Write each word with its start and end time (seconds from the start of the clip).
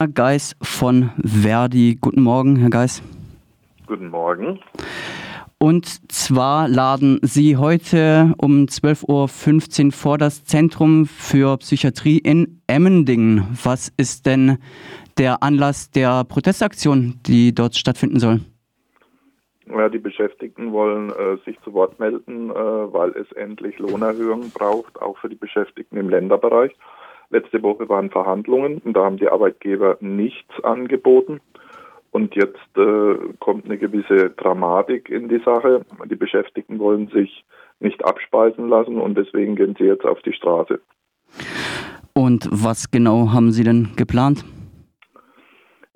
Herr 0.00 0.08
Geis 0.08 0.56
von 0.60 1.10
Verdi. 1.24 1.96
Guten 2.00 2.22
Morgen, 2.22 2.56
Herr 2.56 2.70
Geis. 2.70 3.00
Guten 3.86 4.08
Morgen. 4.08 4.58
Und 5.58 6.10
zwar 6.10 6.66
laden 6.66 7.20
Sie 7.22 7.56
heute 7.56 8.34
um 8.36 8.64
12.15 8.64 9.86
Uhr 9.86 9.92
vor 9.92 10.18
das 10.18 10.44
Zentrum 10.44 11.06
für 11.06 11.56
Psychiatrie 11.58 12.18
in 12.18 12.60
Emmendingen. 12.66 13.46
Was 13.62 13.92
ist 13.96 14.26
denn 14.26 14.58
der 15.16 15.44
Anlass 15.44 15.92
der 15.92 16.24
Protestaktion, 16.24 17.20
die 17.24 17.54
dort 17.54 17.76
stattfinden 17.76 18.18
soll? 18.18 18.40
Ja, 19.66 19.88
die 19.88 19.98
Beschäftigten 19.98 20.72
wollen 20.72 21.10
äh, 21.10 21.36
sich 21.44 21.56
zu 21.60 21.72
Wort 21.72 22.00
melden, 22.00 22.50
äh, 22.50 22.54
weil 22.54 23.10
es 23.10 23.30
endlich 23.32 23.78
Lohnerhöhungen 23.78 24.50
braucht, 24.50 25.00
auch 25.00 25.16
für 25.18 25.28
die 25.28 25.36
Beschäftigten 25.36 25.96
im 25.96 26.08
Länderbereich. 26.08 26.72
Letzte 27.34 27.64
Woche 27.64 27.88
waren 27.88 28.10
Verhandlungen 28.10 28.78
und 28.84 28.96
da 28.96 29.06
haben 29.06 29.16
die 29.16 29.28
Arbeitgeber 29.28 29.96
nichts 29.98 30.54
angeboten. 30.62 31.40
Und 32.12 32.36
jetzt 32.36 32.60
äh, 32.76 33.16
kommt 33.40 33.64
eine 33.64 33.76
gewisse 33.76 34.30
Dramatik 34.30 35.10
in 35.10 35.28
die 35.28 35.40
Sache. 35.44 35.84
Die 36.08 36.14
Beschäftigten 36.14 36.78
wollen 36.78 37.08
sich 37.08 37.44
nicht 37.80 38.04
abspeisen 38.04 38.68
lassen 38.68 39.00
und 39.00 39.18
deswegen 39.18 39.56
gehen 39.56 39.74
sie 39.76 39.86
jetzt 39.86 40.04
auf 40.04 40.22
die 40.22 40.32
Straße. 40.32 40.78
Und 42.12 42.48
was 42.52 42.92
genau 42.92 43.32
haben 43.32 43.50
Sie 43.50 43.64
denn 43.64 43.88
geplant? 43.96 44.44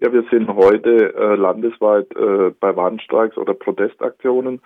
Ja, 0.01 0.13
wir 0.13 0.23
sind 0.31 0.49
heute 0.49 1.13
äh, 1.17 1.35
landesweit 1.35 2.15
äh, 2.15 2.51
bei 2.61 2.77
Warnstreiks 2.77 3.37
oder 3.37 3.53
Protestaktionen. 3.53 4.61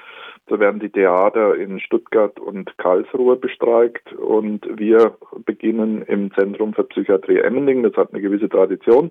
Da 0.46 0.60
werden 0.60 0.78
die 0.78 0.90
Theater 0.90 1.56
in 1.56 1.80
Stuttgart 1.80 2.38
und 2.38 2.76
Karlsruhe 2.76 3.36
bestreikt 3.36 4.12
und 4.12 4.66
wir 4.78 5.16
beginnen 5.46 6.02
im 6.02 6.34
Zentrum 6.34 6.74
für 6.74 6.84
Psychiatrie 6.84 7.38
Emmending. 7.38 7.82
Das 7.82 7.94
hat 7.94 8.12
eine 8.12 8.20
gewisse 8.20 8.50
Tradition. 8.50 9.10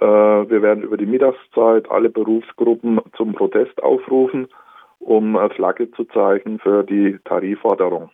Äh, 0.00 0.06
wir 0.06 0.62
werden 0.62 0.82
über 0.82 0.96
die 0.96 1.04
Mittagszeit 1.04 1.90
alle 1.90 2.08
Berufsgruppen 2.08 2.98
zum 3.14 3.34
Protest 3.34 3.82
aufrufen, 3.82 4.48
um 4.98 5.38
Flagge 5.54 5.90
zu 5.90 6.04
zeichnen 6.06 6.58
für 6.58 6.84
die 6.84 7.18
Tarifforderung. 7.26 8.08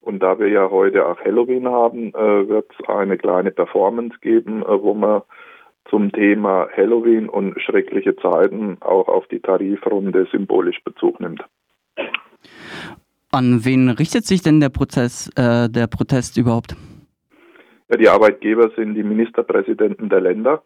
Und 0.00 0.20
da 0.20 0.40
wir 0.40 0.48
ja 0.48 0.68
heute 0.68 1.06
auch 1.06 1.20
Halloween 1.20 1.68
haben, 1.68 2.12
äh, 2.12 2.48
wird 2.48 2.72
es 2.76 2.88
eine 2.88 3.18
kleine 3.18 3.52
Performance 3.52 4.18
geben, 4.20 4.62
äh, 4.62 4.82
wo 4.82 4.94
man 4.94 5.22
zum 5.88 6.12
Thema 6.12 6.68
Halloween 6.76 7.28
und 7.28 7.60
schreckliche 7.60 8.16
Zeiten 8.16 8.76
auch 8.80 9.08
auf 9.08 9.26
die 9.28 9.40
Tarifrunde 9.40 10.26
symbolisch 10.30 10.82
Bezug 10.84 11.20
nimmt. 11.20 11.42
An 13.32 13.64
wen 13.64 13.88
richtet 13.90 14.24
sich 14.24 14.42
denn 14.42 14.60
der 14.60 14.70
Prozess, 14.70 15.30
äh, 15.36 15.68
der 15.68 15.86
Protest 15.86 16.36
überhaupt? 16.36 16.74
Ja, 17.88 17.96
die 17.96 18.08
Arbeitgeber 18.08 18.70
sind 18.76 18.94
die 18.94 19.02
Ministerpräsidenten 19.02 20.08
der 20.08 20.20
Länder, 20.20 20.62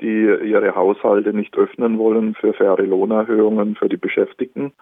die 0.00 0.22
ihre 0.44 0.74
Haushalte 0.74 1.32
nicht 1.32 1.56
öffnen 1.56 1.98
wollen 1.98 2.34
für 2.34 2.54
faire 2.54 2.82
Lohnerhöhungen 2.82 3.76
für 3.76 3.88
die 3.88 3.98
Beschäftigten. 3.98 4.72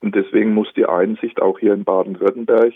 Und 0.00 0.14
deswegen 0.14 0.52
muss 0.52 0.72
die 0.74 0.86
Einsicht 0.86 1.40
auch 1.40 1.58
hier 1.58 1.72
in 1.72 1.84
Baden-Württemberg 1.84 2.74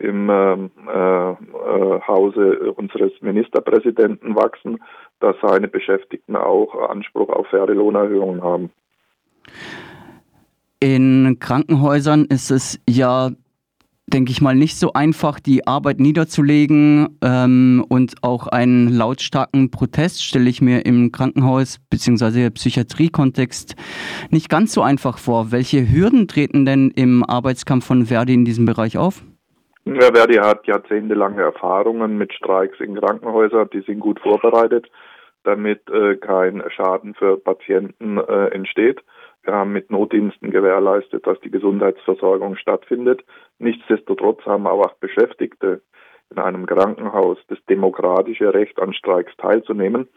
im 0.00 0.30
ähm, 0.30 0.70
äh, 0.88 1.30
äh, 1.30 2.00
Hause 2.06 2.72
unseres 2.76 3.12
Ministerpräsidenten 3.20 4.34
wachsen, 4.34 4.78
dass 5.20 5.36
seine 5.42 5.68
Beschäftigten 5.68 6.36
auch 6.36 6.88
Anspruch 6.88 7.28
auf 7.28 7.46
faire 7.48 7.74
Lohnerhöhungen 7.74 8.42
haben. 8.42 8.70
In 10.80 11.36
Krankenhäusern 11.38 12.24
ist 12.24 12.50
es 12.50 12.80
ja, 12.88 13.30
denke 14.06 14.32
ich 14.32 14.40
mal, 14.40 14.54
nicht 14.54 14.78
so 14.78 14.94
einfach, 14.94 15.38
die 15.38 15.66
Arbeit 15.66 16.00
niederzulegen 16.00 17.18
ähm, 17.20 17.84
und 17.90 18.14
auch 18.22 18.46
einen 18.46 18.88
lautstarken 18.88 19.70
Protest 19.70 20.24
stelle 20.24 20.48
ich 20.48 20.62
mir 20.62 20.86
im 20.86 21.12
Krankenhaus 21.12 21.78
bzw. 21.90 22.48
Psychiatriekontext 22.48 23.76
nicht 24.30 24.48
ganz 24.48 24.72
so 24.72 24.80
einfach 24.80 25.18
vor. 25.18 25.52
Welche 25.52 25.92
Hürden 25.92 26.26
treten 26.26 26.64
denn 26.64 26.90
im 26.90 27.22
Arbeitskampf 27.22 27.84
von 27.84 28.06
Verdi 28.06 28.32
in 28.32 28.46
diesem 28.46 28.64
Bereich 28.64 28.96
auf? 28.96 29.22
Ja, 29.84 30.12
Verdi 30.12 30.34
hat 30.34 30.66
jahrzehntelange 30.66 31.42
Erfahrungen 31.42 32.18
mit 32.18 32.32
Streiks 32.34 32.78
in 32.80 32.94
Krankenhäusern, 32.94 33.70
die 33.72 33.80
sind 33.80 34.00
gut 34.00 34.20
vorbereitet, 34.20 34.90
damit 35.44 35.88
äh, 35.90 36.16
kein 36.16 36.62
Schaden 36.70 37.14
für 37.14 37.38
Patienten 37.38 38.18
äh, 38.18 38.48
entsteht. 38.48 39.00
Wir 39.42 39.54
haben 39.54 39.72
mit 39.72 39.90
Notdiensten 39.90 40.50
gewährleistet, 40.50 41.26
dass 41.26 41.40
die 41.40 41.50
Gesundheitsversorgung 41.50 42.56
stattfindet. 42.56 43.24
Nichtsdestotrotz 43.58 44.44
haben 44.44 44.66
auch 44.66 44.92
Beschäftigte 45.00 45.80
in 46.30 46.38
einem 46.38 46.66
Krankenhaus 46.66 47.38
das 47.48 47.58
demokratische 47.68 48.52
Recht 48.52 48.78
an 48.80 48.92
Streiks 48.92 49.34
teilzunehmen. 49.38 50.08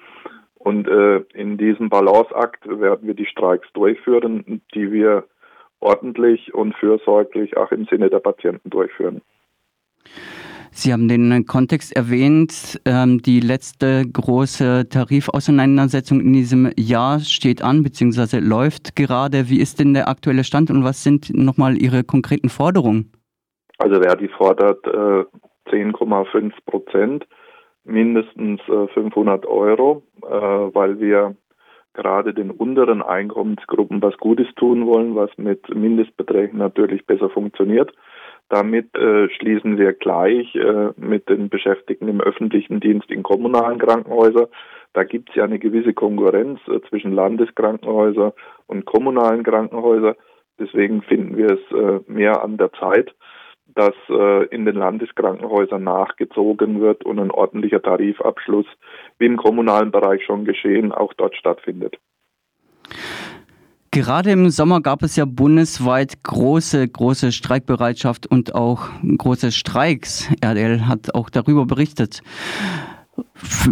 Und 0.55 0.87
äh, 0.87 1.23
in 1.33 1.57
diesem 1.57 1.89
Balanceakt 1.89 2.67
werden 2.67 3.07
wir 3.07 3.13
die 3.13 3.25
Streiks 3.25 3.67
durchführen, 3.73 4.61
die 4.73 4.91
wir 4.91 5.25
ordentlich 5.79 6.53
und 6.53 6.75
fürsorglich 6.75 7.57
auch 7.57 7.71
im 7.71 7.85
Sinne 7.85 8.09
der 8.09 8.19
Patienten 8.19 8.69
durchführen. 8.69 9.21
Sie 10.75 10.91
haben 10.91 11.07
den 11.07 11.45
Kontext 11.45 11.95
erwähnt. 11.95 12.81
Ähm, 12.85 13.21
die 13.21 13.39
letzte 13.39 14.03
große 14.11 14.89
Tarifauseinandersetzung 14.89 16.19
in 16.19 16.33
diesem 16.33 16.71
Jahr 16.77 17.19
steht 17.19 17.61
an 17.61 17.83
bzw. 17.83 18.39
läuft 18.39 18.95
gerade. 18.95 19.49
Wie 19.49 19.61
ist 19.61 19.79
denn 19.79 19.93
der 19.93 20.07
aktuelle 20.07 20.43
Stand 20.43 20.71
und 20.71 20.83
was 20.83 21.03
sind 21.03 21.31
nochmal 21.33 21.77
Ihre 21.77 22.03
konkreten 22.03 22.49
Forderungen? 22.49 23.11
Also 23.77 24.01
Verdi 24.01 24.27
fordert 24.29 24.85
äh, 24.87 25.25
10,5 25.69 26.51
Prozent, 26.65 27.27
mindestens 27.83 28.59
äh, 28.67 28.87
500 28.93 29.45
Euro, 29.45 30.03
äh, 30.23 30.29
weil 30.29 30.99
wir 30.99 31.35
gerade 31.93 32.33
den 32.33 32.49
unteren 32.49 33.03
Einkommensgruppen 33.03 34.01
was 34.01 34.17
Gutes 34.17 34.47
tun 34.55 34.87
wollen, 34.87 35.15
was 35.15 35.29
mit 35.37 35.69
Mindestbeträgen 35.73 36.57
natürlich 36.57 37.05
besser 37.05 37.29
funktioniert. 37.29 37.91
Damit 38.49 38.95
äh, 38.95 39.29
schließen 39.29 39.77
wir 39.77 39.93
gleich 39.93 40.53
äh, 40.55 40.89
mit 40.97 41.29
den 41.29 41.49
Beschäftigten 41.49 42.07
im 42.07 42.21
öffentlichen 42.21 42.79
Dienst 42.79 43.09
in 43.09 43.23
kommunalen 43.23 43.79
Krankenhäusern. 43.79 44.47
Da 44.93 45.03
gibt 45.03 45.29
es 45.29 45.35
ja 45.35 45.43
eine 45.43 45.59
gewisse 45.59 45.93
Konkurrenz 45.93 46.59
äh, 46.67 46.79
zwischen 46.89 47.13
Landeskrankenhäusern 47.13 48.33
und 48.67 48.85
kommunalen 48.85 49.43
Krankenhäusern. 49.43 50.15
Deswegen 50.59 51.01
finden 51.01 51.35
wir 51.35 51.53
es 51.53 51.71
äh, 51.71 52.11
mehr 52.11 52.43
an 52.43 52.57
der 52.57 52.71
Zeit, 52.73 53.15
dass 53.75 53.95
äh, 54.09 54.45
in 54.47 54.65
den 54.65 54.75
Landeskrankenhäusern 54.75 55.83
nachgezogen 55.83 56.79
wird 56.79 57.05
und 57.05 57.19
ein 57.19 57.31
ordentlicher 57.31 57.81
Tarifabschluss, 57.81 58.67
wie 59.17 59.25
im 59.25 59.37
kommunalen 59.37 59.91
Bereich 59.91 60.23
schon 60.25 60.45
geschehen, 60.45 60.91
auch 60.91 61.13
dort 61.13 61.35
stattfindet. 61.35 61.97
Gerade 63.93 64.31
im 64.31 64.49
Sommer 64.49 64.81
gab 64.81 65.03
es 65.03 65.15
ja 65.17 65.25
bundesweit 65.25 66.23
große, 66.23 66.87
große 66.87 67.31
Streikbereitschaft 67.31 68.25
und 68.25 68.55
auch 68.55 68.89
große 69.03 69.51
Streiks. 69.51 70.33
RDL 70.43 70.87
hat 70.87 71.13
auch 71.13 71.29
darüber 71.29 71.67
berichtet. 71.67 72.23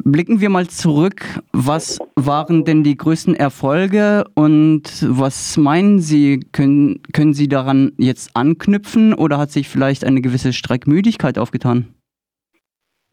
Blicken 0.06 0.40
wir 0.40 0.52
mal 0.52 0.68
zurück. 0.68 1.24
Was 1.54 1.98
waren 2.16 2.66
denn 2.66 2.84
die 2.84 2.98
größten 2.98 3.34
Erfolge 3.34 4.26
und 4.36 4.84
was 5.10 5.58
meinen 5.58 5.98
Sie, 5.98 6.40
können, 6.52 7.02
können 7.14 7.34
Sie 7.34 7.48
daran 7.48 7.94
jetzt 7.98 8.36
anknüpfen 8.36 9.16
oder 9.16 9.40
hat 9.40 9.50
sich 9.50 9.68
vielleicht 9.70 10.06
eine 10.06 10.22
gewisse 10.22 10.54
Streikmüdigkeit 10.54 11.40
aufgetan? 11.40 11.96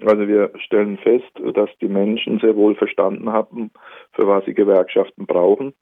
Also 0.05 0.29
wir 0.29 0.53
stellen 0.63 0.99
fest, 0.99 1.33
dass 1.55 1.71
die 1.81 1.89
Menschen 1.89 2.39
sehr 2.39 2.55
wohl 2.55 2.75
verstanden 2.75 3.33
haben, 3.33 3.71
für 4.13 4.27
was 4.27 4.45
sie 4.45 4.53
Gewerkschaften 4.53 5.25
brauchen. 5.25 5.73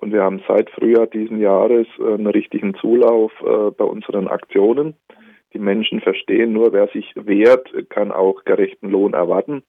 Und 0.00 0.12
wir 0.12 0.22
haben 0.22 0.42
seit 0.46 0.70
Frühjahr 0.70 1.06
diesen 1.06 1.40
Jahres 1.40 1.86
einen 1.98 2.26
richtigen 2.26 2.74
Zulauf 2.74 3.32
äh, 3.40 3.70
bei 3.70 3.84
unseren 3.84 4.28
Aktionen. 4.28 4.94
Die 5.52 5.58
Menschen 5.58 6.00
verstehen 6.00 6.52
nur, 6.52 6.72
wer 6.72 6.88
sich 6.88 7.12
wehrt, 7.16 7.72
kann 7.88 8.12
auch 8.12 8.44
gerechten 8.44 8.90
Lohn 8.90 9.14
erwarten. 9.14 9.62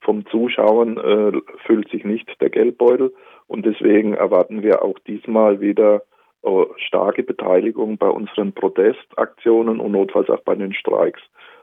Vom 0.00 0.26
Zuschauen 0.26 0.96
äh, 0.96 1.32
füllt 1.66 1.90
sich 1.90 2.04
nicht 2.04 2.40
der 2.40 2.50
Geldbeutel 2.50 3.12
und 3.46 3.66
deswegen 3.66 4.14
erwarten 4.14 4.62
wir 4.62 4.82
auch 4.82 4.98
diesmal 5.00 5.60
wieder 5.60 6.02
äh, 6.42 6.64
starke 6.76 7.22
Beteiligung 7.22 7.98
bei 7.98 8.08
unseren 8.08 8.52
Protestaktionen 8.52 9.80
und 9.80 9.92
notfalls 9.92 10.30
auch 10.30 10.42
bei 10.42 10.54
den 10.54 10.72
Streiks. 10.72 11.20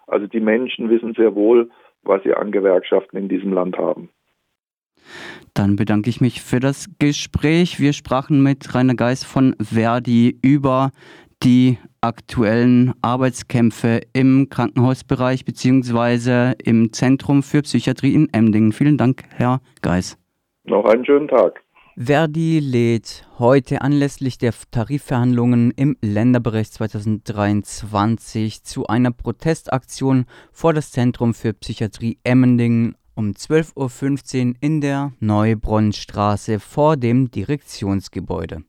Also 0.07 0.27
die 0.27 0.41
Menschen 0.41 0.89
wissen 0.89 1.13
sehr 1.13 1.33
wohl, 1.33 1.69
was 2.03 2.21
sie 2.23 2.33
an 2.33 2.51
Gewerkschaften 2.51 3.17
in 3.17 3.29
diesem 3.29 3.53
Land 3.53 3.77
haben. 3.77 4.09
Dann 5.53 5.75
bedanke 5.75 6.09
ich 6.09 6.21
mich 6.21 6.41
für 6.41 6.59
das 6.59 6.87
Gespräch. 6.99 7.79
Wir 7.79 7.93
sprachen 7.93 8.41
mit 8.43 8.73
Rainer 8.73 8.95
Geis 8.95 9.23
von 9.23 9.55
Verdi 9.61 10.37
über 10.41 10.91
die 11.43 11.77
aktuellen 12.01 12.93
Arbeitskämpfe 13.01 14.01
im 14.13 14.49
Krankenhausbereich 14.49 15.45
bzw. 15.45 16.53
im 16.63 16.93
Zentrum 16.93 17.43
für 17.43 17.61
Psychiatrie 17.61 18.13
in 18.13 18.33
Emdingen. 18.33 18.71
Vielen 18.71 18.97
Dank, 18.97 19.23
Herr 19.29 19.61
Geis. 19.81 20.17
Noch 20.65 20.85
einen 20.85 21.05
schönen 21.05 21.27
Tag. 21.27 21.61
Verdi 21.97 22.59
lädt 22.59 23.25
heute 23.39 23.81
anlässlich 23.81 24.37
der 24.37 24.53
Tarifverhandlungen 24.69 25.71
im 25.71 25.95
Länderbereich 26.01 26.69
2023 26.71 28.63
zu 28.63 28.87
einer 28.87 29.11
Protestaktion 29.11 30.25
vor 30.51 30.73
das 30.73 30.91
Zentrum 30.91 31.33
für 31.33 31.53
Psychiatrie 31.53 32.19
Emmendingen 32.25 32.97
um 33.15 33.31
12.15 33.31 34.47
Uhr 34.47 34.55
in 34.59 34.81
der 34.81 35.13
Neubronnstraße 35.19 36.59
vor 36.59 36.97
dem 36.97 37.31
Direktionsgebäude. 37.31 38.63